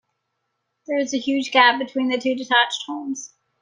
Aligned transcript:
There 0.87 0.97
is 0.97 1.13
a 1.13 1.19
huge 1.19 1.51
gap 1.51 1.77
between 1.77 2.09
the 2.09 2.17
two 2.17 2.33
detached 2.33 2.85
homes. 2.87 3.35